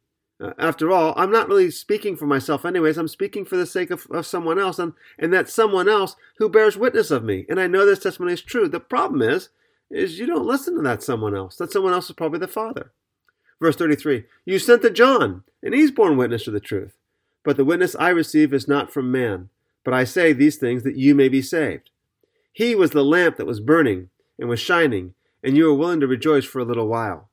Uh, 0.41 0.51
after 0.57 0.91
all, 0.91 1.13
I'm 1.15 1.31
not 1.31 1.47
really 1.47 1.69
speaking 1.71 2.17
for 2.17 2.25
myself, 2.25 2.65
anyways. 2.65 2.97
I'm 2.97 3.07
speaking 3.07 3.45
for 3.45 3.55
the 3.55 3.67
sake 3.67 3.91
of, 3.91 4.07
of 4.09 4.25
someone 4.25 4.59
else, 4.59 4.79
and, 4.79 4.93
and 5.19 5.31
that 5.31 5.47
someone 5.47 5.87
else 5.87 6.15
who 6.37 6.49
bears 6.49 6.75
witness 6.75 7.11
of 7.11 7.23
me. 7.23 7.45
And 7.47 7.59
I 7.59 7.67
know 7.67 7.85
this 7.85 7.99
testimony 7.99 8.33
is 8.33 8.41
true. 8.41 8.67
The 8.67 8.79
problem 8.79 9.21
is, 9.21 9.49
is 9.91 10.19
you 10.19 10.25
don't 10.25 10.45
listen 10.45 10.75
to 10.75 10.81
that 10.81 11.03
someone 11.03 11.35
else. 11.35 11.55
That 11.57 11.71
someone 11.71 11.93
else 11.93 12.09
is 12.09 12.15
probably 12.15 12.39
the 12.39 12.47
Father. 12.47 12.91
Verse 13.61 13.75
33 13.75 14.25
You 14.43 14.59
sent 14.59 14.81
to 14.81 14.89
John, 14.89 15.43
and 15.61 15.73
he's 15.73 15.91
borne 15.91 16.17
witness 16.17 16.45
to 16.45 16.51
the 16.51 16.59
truth. 16.59 16.97
But 17.43 17.57
the 17.57 17.65
witness 17.65 17.95
I 17.95 18.09
receive 18.09 18.53
is 18.53 18.67
not 18.67 18.91
from 18.91 19.11
man, 19.11 19.49
but 19.83 19.93
I 19.93 20.03
say 20.03 20.33
these 20.33 20.57
things 20.57 20.83
that 20.83 20.97
you 20.97 21.13
may 21.13 21.29
be 21.29 21.41
saved. 21.41 21.91
He 22.53 22.75
was 22.75 22.91
the 22.91 23.03
lamp 23.03 23.37
that 23.37 23.47
was 23.47 23.59
burning 23.59 24.09
and 24.39 24.47
was 24.47 24.59
shining, 24.59 25.15
and 25.43 25.57
you 25.57 25.65
were 25.65 25.73
willing 25.73 25.99
to 25.99 26.07
rejoice 26.07 26.45
for 26.45 26.59
a 26.59 26.65
little 26.65 26.87
while. 26.87 27.29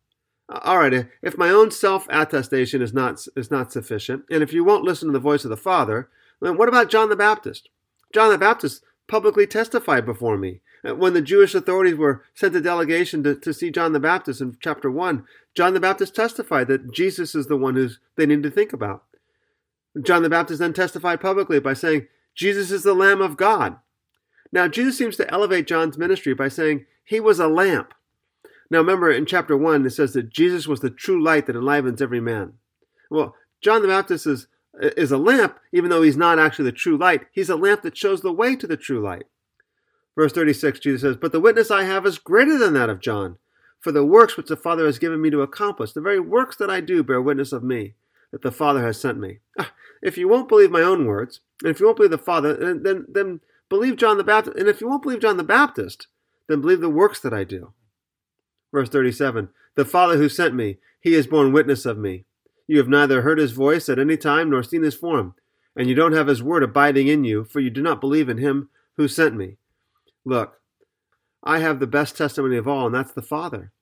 All 0.48 0.78
right, 0.78 1.06
if 1.22 1.38
my 1.38 1.50
own 1.50 1.70
self 1.70 2.08
attestation 2.10 2.82
is 2.82 2.92
not, 2.92 3.24
is 3.36 3.50
not 3.50 3.70
sufficient, 3.70 4.24
and 4.30 4.42
if 4.42 4.52
you 4.52 4.64
won't 4.64 4.84
listen 4.84 5.08
to 5.08 5.12
the 5.12 5.20
voice 5.20 5.44
of 5.44 5.50
the 5.50 5.56
Father, 5.56 6.08
then 6.40 6.56
what 6.56 6.68
about 6.68 6.90
John 6.90 7.08
the 7.08 7.16
Baptist? 7.16 7.68
John 8.12 8.30
the 8.30 8.38
Baptist 8.38 8.82
publicly 9.06 9.46
testified 9.46 10.04
before 10.04 10.36
me. 10.36 10.60
Uh, 10.88 10.94
when 10.94 11.12
the 11.12 11.20
Jewish 11.20 11.54
authorities 11.54 11.96
were 11.96 12.24
sent 12.34 12.56
a 12.56 12.60
delegation 12.60 13.22
to, 13.24 13.34
to 13.34 13.52
see 13.52 13.70
John 13.70 13.92
the 13.92 14.00
Baptist 14.00 14.40
in 14.40 14.56
chapter 14.60 14.90
1, 14.90 15.24
John 15.54 15.74
the 15.74 15.80
Baptist 15.80 16.14
testified 16.14 16.68
that 16.68 16.92
Jesus 16.92 17.34
is 17.34 17.46
the 17.46 17.56
one 17.56 17.76
who 17.76 17.90
they 18.16 18.26
need 18.26 18.42
to 18.42 18.50
think 18.50 18.72
about. 18.72 19.04
John 20.02 20.22
the 20.22 20.30
Baptist 20.30 20.60
then 20.60 20.72
testified 20.72 21.20
publicly 21.20 21.60
by 21.60 21.74
saying, 21.74 22.06
Jesus 22.34 22.70
is 22.70 22.82
the 22.82 22.94
Lamb 22.94 23.20
of 23.20 23.36
God. 23.36 23.76
Now, 24.52 24.69
Jesus 24.69 24.99
seems 24.99 25.16
to 25.16 25.30
elevate 25.33 25.66
John's 25.66 25.99
ministry 25.99 26.35
by 26.35 26.49
saying 26.49 26.87
he 27.04 27.21
was 27.21 27.38
a 27.38 27.49
lamp. 27.49 27.95
Now, 28.71 28.78
remember 28.78 29.11
in 29.11 29.26
chapter 29.26 29.57
1, 29.57 29.85
it 29.85 29.90
says 29.90 30.12
that 30.12 30.30
Jesus 30.30 30.66
was 30.66 30.80
the 30.80 30.90
true 30.90 31.23
light 31.23 31.47
that 31.47 31.57
enlivens 31.57 32.00
every 32.00 32.21
man. 32.21 32.54
Well, 33.11 33.35
John 33.61 33.83
the 33.83 33.88
Baptist 33.88 34.26
is, 34.26 34.47
is 34.80 35.11
a 35.11 35.19
lamp, 35.19 35.59
even 35.73 35.90
though 35.90 36.02
he's 36.02 36.16
not 36.16 36.38
actually 36.38 36.66
the 36.66 36.73
true 36.73 36.97
light. 36.97 37.26
He's 37.33 37.50
a 37.50 37.57
lamp 37.57 37.83
that 37.83 37.97
shows 37.97 38.23
the 38.23 38.33
way 38.33 38.57
to 38.57 38.66
the 38.66 38.76
true 38.76 39.00
light. 39.00 39.25
Verse 40.16 40.33
36, 40.33 40.80
Jesus 40.80 41.02
says, 41.02 41.16
But 41.16 41.33
the 41.33 41.40
witness 41.40 41.71
I 41.71 41.85
have 41.85 42.07
is 42.07 42.19
greater 42.19 42.59
than 42.59 42.75
that 42.75 42.90
of 42.90 43.00
John. 43.00 43.38
For 43.80 43.92
the 43.92 44.04
works 44.04 44.37
which 44.37 44.49
the 44.49 44.57
Father 44.57 44.85
has 44.85 44.99
given 44.99 45.23
me 45.23 45.30
to 45.30 45.40
accomplish, 45.40 45.92
the 45.92 46.00
very 46.02 46.21
works 46.21 46.57
that 46.57 46.69
I 46.69 46.80
do 46.80 47.02
bear 47.02 47.23
witness 47.23 47.52
of 47.52 47.64
me, 47.64 47.95
that 48.30 48.42
the 48.42 48.52
Father 48.52 48.83
has 48.85 49.00
sent 49.00 49.19
me. 49.19 49.38
Ah, 49.59 49.73
if 50.02 50.19
you 50.19 50.28
won't 50.28 50.49
believe 50.49 50.71
my 50.71 50.83
own 50.83 51.07
words, 51.07 51.40
and 51.62 51.71
if 51.71 51.80
you 51.80 51.87
won't 51.87 51.97
believe 51.97 52.11
the 52.11 52.19
Father, 52.19 52.54
then, 52.54 52.83
then, 52.83 53.07
then 53.09 53.40
believe 53.70 53.96
John 53.96 54.18
the 54.18 54.24
Baptist. 54.24 54.58
And 54.58 54.68
if 54.68 54.82
you 54.82 54.88
won't 54.88 55.02
believe 55.02 55.20
John 55.20 55.38
the 55.38 55.44
Baptist, 55.44 56.08
then 56.48 56.60
believe 56.60 56.80
the 56.80 56.90
works 56.90 57.20
that 57.20 57.32
I 57.32 57.44
do. 57.44 57.72
Verse 58.72 58.90
37 58.90 59.48
The 59.76 59.86
Father 59.86 60.18
who 60.18 60.28
sent 60.28 60.54
me, 60.54 60.76
he 61.00 61.14
has 61.14 61.26
borne 61.26 61.52
witness 61.52 61.86
of 61.86 61.96
me. 61.96 62.26
You 62.66 62.76
have 62.78 62.88
neither 62.88 63.22
heard 63.22 63.38
his 63.38 63.52
voice 63.52 63.88
at 63.88 63.98
any 63.98 64.18
time 64.18 64.50
nor 64.50 64.62
seen 64.62 64.82
his 64.82 64.94
form, 64.94 65.34
and 65.74 65.88
you 65.88 65.94
don't 65.94 66.12
have 66.12 66.26
his 66.26 66.42
word 66.42 66.62
abiding 66.62 67.08
in 67.08 67.24
you, 67.24 67.44
for 67.44 67.60
you 67.60 67.70
do 67.70 67.82
not 67.82 68.00
believe 68.00 68.28
in 68.28 68.38
him 68.38 68.68
who 68.96 69.08
sent 69.08 69.34
me. 69.34 69.56
Look, 70.24 70.60
I 71.42 71.60
have 71.60 71.80
the 71.80 71.86
best 71.86 72.16
testimony 72.16 72.56
of 72.56 72.68
all, 72.68 72.86
and 72.86 72.94
that's 72.94 73.12
the 73.12 73.22
Father. 73.22 73.72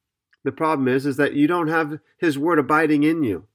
The 0.45 0.53
problem 0.53 0.89
is, 0.89 1.05
is 1.05 1.17
that 1.17 1.35
you 1.35 1.47
don't 1.47 1.69
have 1.69 1.99
his 2.19 2.39
word 2.39 2.59
abiding 2.59 3.03
in 3.03 3.25
you. 3.25 3.47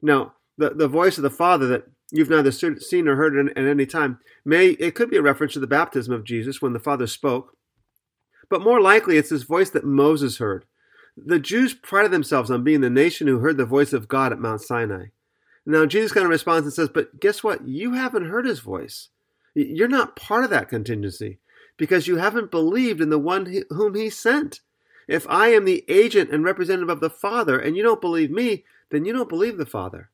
Now, 0.00 0.34
the, 0.58 0.70
the 0.70 0.88
voice 0.88 1.16
of 1.16 1.22
the 1.22 1.30
Father 1.30 1.66
that 1.68 1.86
you've 2.12 2.30
neither 2.30 2.52
seen 2.52 3.08
or 3.08 3.16
heard 3.16 3.34
it 3.34 3.56
at 3.56 3.64
any 3.64 3.86
time 3.86 4.20
may 4.44 4.68
it 4.68 4.94
could 4.94 5.10
be 5.10 5.16
a 5.16 5.22
reference 5.22 5.54
to 5.54 5.60
the 5.60 5.66
baptism 5.66 6.12
of 6.12 6.24
Jesus 6.24 6.62
when 6.62 6.72
the 6.72 6.78
Father 6.78 7.06
spoke, 7.06 7.56
but 8.48 8.62
more 8.62 8.80
likely 8.80 9.16
it's 9.16 9.30
his 9.30 9.42
voice 9.42 9.70
that 9.70 9.84
Moses 9.84 10.38
heard. 10.38 10.64
The 11.16 11.38
Jews 11.38 11.74
prided 11.74 12.10
themselves 12.10 12.50
on 12.50 12.64
being 12.64 12.80
the 12.82 12.90
nation 12.90 13.26
who 13.26 13.38
heard 13.38 13.56
the 13.56 13.64
voice 13.64 13.92
of 13.92 14.08
God 14.08 14.32
at 14.32 14.38
Mount 14.38 14.60
Sinai. 14.60 15.06
Now 15.64 15.86
Jesus 15.86 16.12
kind 16.12 16.24
of 16.24 16.30
responds 16.30 16.66
and 16.66 16.72
says, 16.72 16.88
"But 16.88 17.18
guess 17.18 17.42
what? 17.42 17.66
You 17.66 17.94
haven't 17.94 18.26
heard 18.26 18.46
his 18.46 18.60
voice. 18.60 19.08
You're 19.54 19.88
not 19.88 20.16
part 20.16 20.44
of 20.44 20.50
that 20.50 20.68
contingency 20.68 21.38
because 21.76 22.06
you 22.06 22.16
haven't 22.16 22.50
believed 22.50 23.00
in 23.00 23.10
the 23.10 23.18
one 23.18 23.64
whom 23.70 23.94
he 23.94 24.10
sent." 24.10 24.60
If 25.08 25.26
I 25.28 25.48
am 25.48 25.64
the 25.64 25.84
agent 25.88 26.30
and 26.30 26.44
representative 26.44 26.88
of 26.88 27.00
the 27.00 27.10
Father 27.10 27.58
and 27.58 27.76
you 27.76 27.82
don't 27.82 28.00
believe 28.00 28.30
me, 28.30 28.64
then 28.90 29.04
you 29.04 29.12
don't 29.12 29.28
believe 29.28 29.56
the 29.56 29.66
Father. 29.66 30.10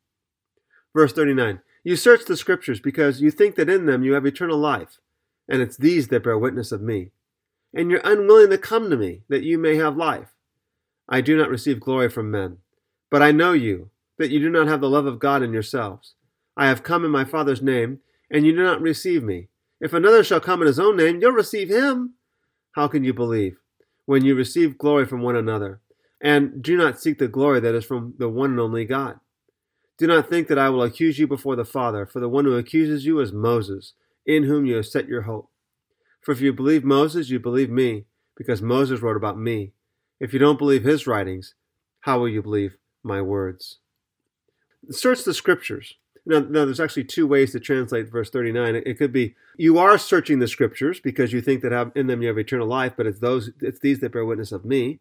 Verse 0.94 1.12
39 1.12 1.60
You 1.84 1.96
search 1.96 2.24
the 2.24 2.36
Scriptures 2.36 2.80
because 2.80 3.20
you 3.20 3.30
think 3.30 3.54
that 3.56 3.68
in 3.68 3.86
them 3.86 4.02
you 4.02 4.12
have 4.12 4.26
eternal 4.26 4.58
life, 4.58 4.98
and 5.48 5.62
it's 5.62 5.76
these 5.76 6.08
that 6.08 6.24
bear 6.24 6.38
witness 6.38 6.72
of 6.72 6.82
me. 6.82 7.10
And 7.74 7.90
you're 7.90 8.00
unwilling 8.04 8.50
to 8.50 8.58
come 8.58 8.90
to 8.90 8.96
me 8.96 9.22
that 9.28 9.42
you 9.42 9.58
may 9.58 9.76
have 9.76 9.96
life. 9.96 10.34
I 11.08 11.20
do 11.20 11.36
not 11.36 11.50
receive 11.50 11.80
glory 11.80 12.08
from 12.08 12.30
men, 12.30 12.58
but 13.10 13.22
I 13.22 13.30
know 13.30 13.52
you, 13.52 13.90
that 14.18 14.30
you 14.30 14.40
do 14.40 14.50
not 14.50 14.66
have 14.66 14.80
the 14.80 14.90
love 14.90 15.06
of 15.06 15.18
God 15.18 15.42
in 15.42 15.52
yourselves. 15.52 16.14
I 16.56 16.66
have 16.66 16.82
come 16.82 17.04
in 17.04 17.10
my 17.10 17.24
Father's 17.24 17.62
name, 17.62 18.00
and 18.30 18.44
you 18.44 18.52
do 18.52 18.62
not 18.62 18.82
receive 18.82 19.22
me. 19.22 19.48
If 19.80 19.92
another 19.92 20.24
shall 20.24 20.40
come 20.40 20.60
in 20.60 20.66
his 20.66 20.80
own 20.80 20.96
name, 20.96 21.20
you'll 21.20 21.32
receive 21.32 21.68
him. 21.68 22.14
How 22.72 22.88
can 22.88 23.04
you 23.04 23.14
believe? 23.14 23.58
When 24.06 24.24
you 24.24 24.34
receive 24.34 24.78
glory 24.78 25.06
from 25.06 25.22
one 25.22 25.36
another, 25.36 25.80
and 26.20 26.62
do 26.62 26.76
not 26.76 27.00
seek 27.00 27.18
the 27.18 27.28
glory 27.28 27.60
that 27.60 27.74
is 27.74 27.84
from 27.84 28.14
the 28.18 28.28
one 28.28 28.50
and 28.50 28.60
only 28.60 28.84
God. 28.84 29.20
Do 29.98 30.06
not 30.06 30.30
think 30.30 30.46
that 30.46 30.58
I 30.58 30.70
will 30.70 30.84
accuse 30.84 31.18
you 31.18 31.26
before 31.26 31.56
the 31.56 31.64
Father, 31.64 32.06
for 32.06 32.20
the 32.20 32.28
one 32.28 32.44
who 32.44 32.56
accuses 32.56 33.04
you 33.04 33.18
is 33.18 33.32
Moses, 33.32 33.94
in 34.24 34.44
whom 34.44 34.64
you 34.64 34.76
have 34.76 34.86
set 34.86 35.08
your 35.08 35.22
hope. 35.22 35.50
For 36.20 36.30
if 36.30 36.40
you 36.40 36.52
believe 36.52 36.84
Moses, 36.84 37.30
you 37.30 37.40
believe 37.40 37.68
me, 37.68 38.04
because 38.36 38.62
Moses 38.62 39.00
wrote 39.02 39.16
about 39.16 39.38
me. 39.38 39.72
If 40.20 40.32
you 40.32 40.38
don't 40.38 40.58
believe 40.58 40.84
his 40.84 41.08
writings, 41.08 41.54
how 42.00 42.20
will 42.20 42.28
you 42.28 42.42
believe 42.42 42.76
my 43.02 43.20
words? 43.20 43.78
Search 44.90 45.24
the 45.24 45.34
scriptures. 45.34 45.94
Now, 46.24 46.40
now, 46.40 46.64
there's 46.64 46.80
actually 46.80 47.04
two 47.04 47.26
ways 47.26 47.52
to 47.52 47.60
translate 47.60 48.10
verse 48.10 48.30
39. 48.30 48.76
It, 48.76 48.86
it 48.86 48.98
could 48.98 49.12
be 49.12 49.34
you 49.56 49.78
are 49.78 49.98
searching 49.98 50.38
the 50.38 50.46
scriptures 50.46 51.00
because 51.00 51.32
you 51.32 51.40
think 51.40 51.62
that 51.62 51.72
have, 51.72 51.90
in 51.96 52.06
them 52.06 52.20
you 52.22 52.28
have 52.28 52.38
eternal 52.38 52.66
life, 52.66 52.92
but 52.96 53.06
it's 53.06 53.20
those 53.20 53.50
it's 53.62 53.80
these 53.80 54.00
that 54.00 54.12
bear 54.12 54.26
witness 54.26 54.52
of 54.52 54.64
me. 54.64 55.00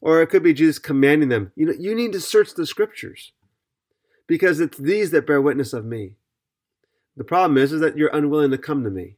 Or 0.00 0.22
it 0.22 0.28
could 0.28 0.42
be 0.42 0.54
Jesus 0.54 0.78
commanding 0.78 1.28
them, 1.28 1.52
you 1.56 1.66
know, 1.66 1.74
you 1.78 1.94
need 1.94 2.12
to 2.12 2.20
search 2.20 2.54
the 2.54 2.66
scriptures 2.66 3.32
because 4.26 4.60
it's 4.60 4.78
these 4.78 5.10
that 5.10 5.26
bear 5.26 5.40
witness 5.40 5.72
of 5.72 5.84
me. 5.84 6.12
The 7.16 7.24
problem 7.24 7.56
is, 7.58 7.72
is 7.72 7.80
that 7.80 7.96
you're 7.96 8.14
unwilling 8.14 8.50
to 8.50 8.58
come 8.58 8.84
to 8.84 8.90
me. 8.90 9.16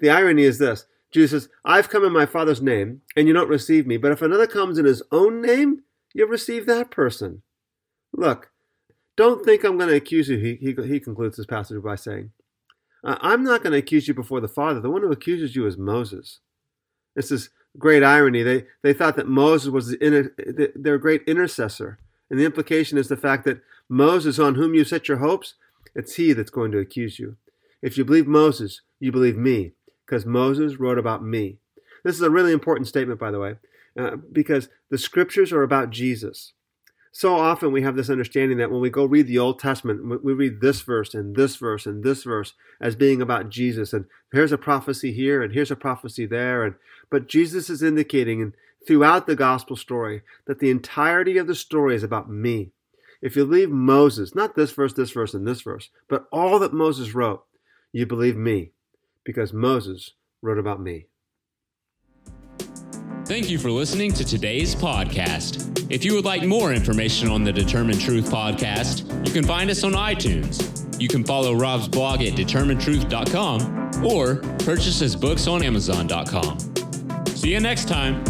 The 0.00 0.10
irony 0.10 0.42
is 0.42 0.58
this 0.58 0.86
Jesus 1.12 1.44
says, 1.44 1.50
I've 1.64 1.88
come 1.88 2.04
in 2.04 2.12
my 2.12 2.26
Father's 2.26 2.60
name, 2.60 3.02
and 3.16 3.28
you 3.28 3.32
don't 3.32 3.48
receive 3.48 3.86
me. 3.86 3.96
But 3.96 4.10
if 4.10 4.20
another 4.20 4.48
comes 4.48 4.78
in 4.78 4.84
his 4.84 5.02
own 5.12 5.40
name, 5.40 5.82
you'll 6.12 6.28
receive 6.28 6.66
that 6.66 6.90
person. 6.90 7.42
Look, 8.12 8.50
don't 9.16 9.44
think 9.44 9.62
I'm 9.62 9.78
going 9.78 9.90
to 9.90 9.96
accuse 9.96 10.28
you, 10.28 10.38
he, 10.38 10.56
he, 10.56 10.74
he 10.88 10.98
concludes 10.98 11.36
this 11.36 11.46
passage 11.46 11.80
by 11.82 11.94
saying. 11.94 12.32
I'm 13.04 13.44
not 13.44 13.62
going 13.62 13.72
to 13.72 13.78
accuse 13.78 14.08
you 14.08 14.14
before 14.14 14.40
the 14.40 14.48
Father. 14.48 14.80
The 14.80 14.90
one 14.90 15.02
who 15.02 15.12
accuses 15.12 15.54
you 15.54 15.66
is 15.66 15.76
Moses. 15.76 16.40
This 17.14 17.30
is 17.30 17.50
great 17.78 18.02
irony. 18.02 18.42
They, 18.42 18.64
they 18.82 18.92
thought 18.92 19.16
that 19.16 19.28
Moses 19.28 19.70
was 19.70 19.88
the 19.88 20.04
inter, 20.04 20.34
their 20.74 20.98
great 20.98 21.22
intercessor. 21.26 21.98
And 22.30 22.40
the 22.40 22.44
implication 22.44 22.98
is 22.98 23.08
the 23.08 23.16
fact 23.16 23.44
that 23.44 23.60
Moses, 23.88 24.38
on 24.38 24.54
whom 24.54 24.74
you 24.74 24.84
set 24.84 25.08
your 25.08 25.18
hopes, 25.18 25.54
it's 25.94 26.16
he 26.16 26.32
that's 26.32 26.50
going 26.50 26.72
to 26.72 26.78
accuse 26.78 27.18
you. 27.18 27.36
If 27.82 27.98
you 27.98 28.04
believe 28.04 28.26
Moses, 28.26 28.80
you 28.98 29.12
believe 29.12 29.36
me, 29.36 29.72
because 30.06 30.24
Moses 30.24 30.78
wrote 30.78 30.98
about 30.98 31.24
me. 31.24 31.58
This 32.02 32.16
is 32.16 32.22
a 32.22 32.30
really 32.30 32.52
important 32.52 32.88
statement, 32.88 33.20
by 33.20 33.30
the 33.30 33.38
way, 33.38 33.56
uh, 33.98 34.16
because 34.32 34.68
the 34.90 34.98
scriptures 34.98 35.52
are 35.52 35.62
about 35.62 35.90
Jesus. 35.90 36.52
So 37.16 37.36
often 37.36 37.70
we 37.70 37.82
have 37.82 37.94
this 37.94 38.10
understanding 38.10 38.58
that 38.58 38.72
when 38.72 38.80
we 38.80 38.90
go 38.90 39.04
read 39.04 39.28
the 39.28 39.38
Old 39.38 39.60
Testament, 39.60 40.24
we 40.24 40.32
read 40.32 40.60
this 40.60 40.80
verse 40.80 41.14
and 41.14 41.36
this 41.36 41.54
verse 41.54 41.86
and 41.86 42.02
this 42.02 42.24
verse 42.24 42.54
as 42.80 42.96
being 42.96 43.22
about 43.22 43.50
Jesus. 43.50 43.92
And 43.92 44.06
here's 44.32 44.50
a 44.50 44.58
prophecy 44.58 45.12
here 45.12 45.40
and 45.40 45.54
here's 45.54 45.70
a 45.70 45.76
prophecy 45.76 46.26
there. 46.26 46.64
And 46.64 46.74
but 47.10 47.28
Jesus 47.28 47.70
is 47.70 47.84
indicating 47.84 48.52
throughout 48.84 49.28
the 49.28 49.36
gospel 49.36 49.76
story 49.76 50.22
that 50.46 50.58
the 50.58 50.70
entirety 50.70 51.38
of 51.38 51.46
the 51.46 51.54
story 51.54 51.94
is 51.94 52.02
about 52.02 52.28
me. 52.28 52.72
If 53.24 53.36
you 53.36 53.46
believe 53.46 53.70
Moses, 53.70 54.34
not 54.34 54.54
this 54.54 54.70
verse, 54.70 54.92
this 54.92 55.10
verse, 55.10 55.32
and 55.32 55.48
this 55.48 55.62
verse, 55.62 55.88
but 56.08 56.26
all 56.30 56.58
that 56.58 56.74
Moses 56.74 57.14
wrote, 57.14 57.42
you 57.90 58.04
believe 58.04 58.36
me 58.36 58.72
because 59.24 59.50
Moses 59.50 60.12
wrote 60.42 60.58
about 60.58 60.78
me. 60.78 61.06
Thank 63.24 63.48
you 63.48 63.58
for 63.58 63.70
listening 63.70 64.12
to 64.12 64.24
today's 64.26 64.74
podcast. 64.74 65.90
If 65.90 66.04
you 66.04 66.12
would 66.14 66.26
like 66.26 66.44
more 66.44 66.74
information 66.74 67.30
on 67.30 67.44
the 67.44 67.52
Determine 67.52 67.98
Truth 67.98 68.30
podcast, 68.30 69.26
you 69.26 69.32
can 69.32 69.46
find 69.46 69.70
us 69.70 69.84
on 69.84 69.92
iTunes. 69.92 71.00
You 71.00 71.08
can 71.08 71.24
follow 71.24 71.54
Rob's 71.54 71.88
blog 71.88 72.20
at 72.20 72.34
determinetruth.com 72.34 74.04
or 74.04 74.36
purchase 74.58 74.98
his 74.98 75.16
books 75.16 75.46
on 75.46 75.62
amazon.com. 75.62 76.58
See 77.28 77.52
you 77.52 77.60
next 77.60 77.88
time. 77.88 78.22